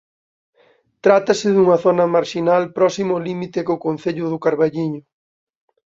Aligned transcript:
Trátase 1.05 1.47
dunha 1.55 1.77
zona 1.85 2.05
marxinal 2.15 2.63
próxima 2.77 3.11
ao 3.13 3.23
límite 3.27 3.59
co 3.67 3.81
concello 3.85 4.25
do 4.29 4.41
Carballiño. 4.45 5.01